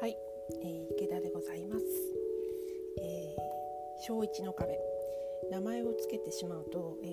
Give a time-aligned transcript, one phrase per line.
[0.00, 0.16] はい、
[0.62, 1.84] えー、池田でございます、
[3.02, 4.78] えー、小1の壁。
[5.50, 7.12] 名前をつけてしまうと、えー、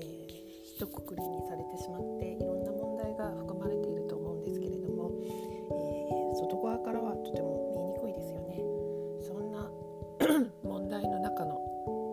[0.64, 8.62] 一括りにされてしまっていろんな問題が含まれていると思うんですけれども、えー、外側からはとても見えにくいですよね。
[9.22, 9.70] そんな
[10.64, 11.62] 問題の中の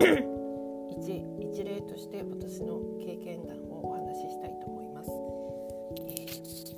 [0.91, 5.11] 一一例として私の経験談をお話ししたいと思います。
[6.07, 6.70] えー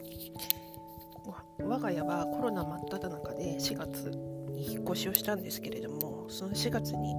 [1.72, 4.10] 我が家はコロナ真っ只中で4月
[4.50, 7.14] に引っ越しをしたんですけれどもその4月に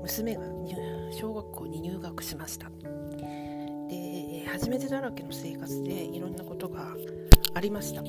[0.00, 0.42] 娘が
[1.20, 2.70] 小学校に入学しました。
[3.88, 6.94] で初めてだらけの生活でいろんなことが
[7.54, 8.02] ありました。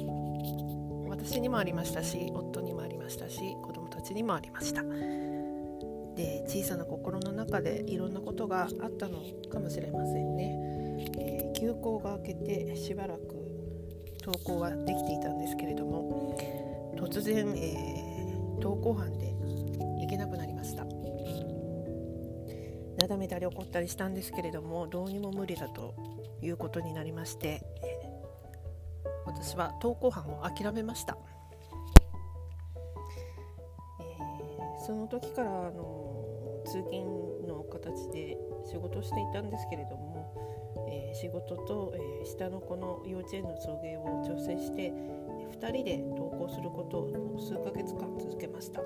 [1.09, 4.83] 私にもありましたし夫にもありましたし子供たちにもありました。
[4.83, 13.50] で小さな心の中でいろんなことがあったのかもしれませんね、えー、休校が明けてしばらく
[14.23, 16.37] 登校はできていたんですけれども
[16.97, 19.33] 突然、えー、登校班で
[20.01, 20.85] 行けなくなりました。
[23.01, 25.95] なだめたり怒ったりしたんですけれどもどうにも無理だと
[26.41, 31.17] いうことになりまして、えー、私は登校班を諦めました、
[33.99, 38.37] えー、その時からあの通勤の形で
[38.69, 40.10] 仕事をしていたんですけれども、
[40.91, 48.81] えー、仕事と、え下の子の幼稚園の送迎を調整してえ2人で登校することを数ヶ月間続けました。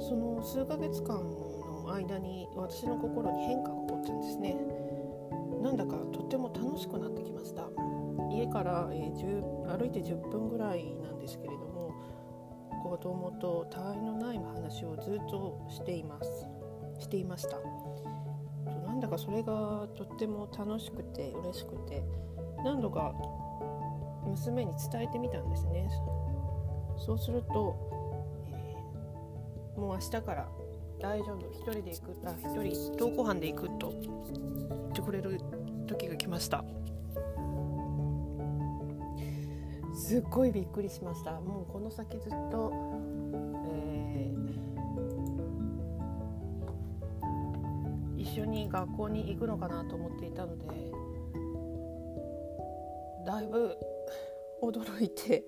[0.00, 4.56] その数ヶ月間の間に私の心に変化が起こったんですね。
[5.62, 7.68] なんだかとっても楽しくなってきました。
[8.30, 11.94] 家から、えー、歩いて10分ぐらいなんですけれども
[12.82, 16.46] 子供と他愛のない話をずっとしています。
[16.98, 17.56] していました。
[18.64, 22.02] なんだかそれがとっても楽しくて嬉しくて
[22.64, 23.14] 何度か
[24.26, 25.88] 娘に伝えてみたんですね。
[26.96, 27.76] そうすると、
[28.52, 30.48] えー、もう明日から
[31.00, 34.10] 大丈夫一人で行くあ一人登校班で行くと言
[34.90, 35.40] ってくれる
[35.86, 36.64] 時が来ました。
[39.94, 41.32] すっごいびっくりしました。
[41.40, 42.72] もうこの先ずっと、
[48.34, 50.64] 一緒に学校に行くのかなと思っていたので
[53.24, 53.76] だいぶ
[54.60, 55.44] 驚いて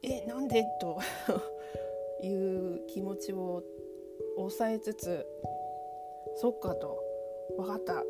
[0.00, 0.64] えなんで？
[0.80, 1.00] と
[2.22, 3.64] いう気持ちを
[4.36, 5.26] 抑えつつ
[6.36, 7.02] そっかと
[7.56, 8.04] 分かった。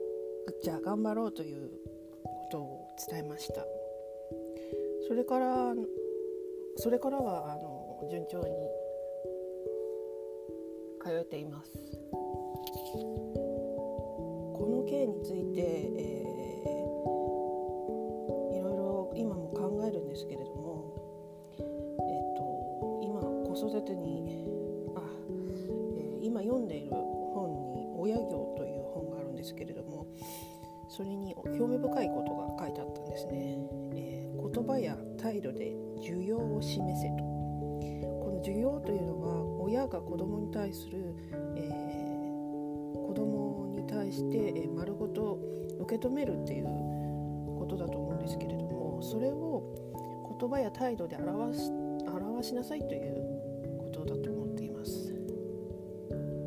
[0.63, 1.71] じゃあ頑張ろうという
[2.23, 3.65] ことを伝えました。
[5.09, 5.75] それから
[6.77, 8.45] それからはあの順調に
[11.03, 12.04] 通えています。
[14.55, 20.93] この件について、えー、いろいろ今も考えるんですけれども、
[21.59, 21.63] えー
[22.37, 24.47] と今子育てに
[24.97, 25.01] あ
[25.97, 26.95] え今読んでいる
[27.35, 30.07] 本に「親業」という本があるんですけれども
[30.89, 33.59] それに興味深いことが書いてあったんですね。
[33.95, 41.15] えー、言葉や態度で需要を示せとこの需要というのは親が子供に対する、
[41.57, 42.14] えー、
[43.15, 45.39] 子供に対して、え、丸ごと
[45.79, 49.63] 受け止めるっていうことだと思うんですけれどもそれを
[50.41, 51.71] 言葉や態度で表し
[52.07, 55.15] 表しなさいということだと思っています。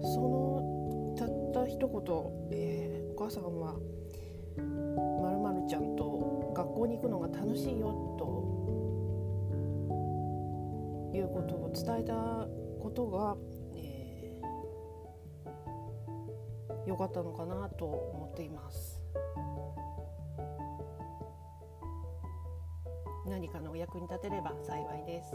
[0.01, 1.97] そのたった一言、
[2.51, 3.79] えー、お母さんは
[5.21, 7.87] まるまるちゃんと学校に行くのが楽しいよ
[8.19, 8.25] と
[11.15, 12.13] いうことを伝えた
[12.81, 13.37] ことが、
[16.85, 19.01] 良かったのかなと思っています。
[23.25, 25.31] 何かのお役に立てれば幸いです。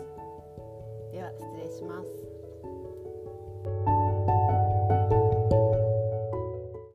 [1.13, 3.92] では失礼します。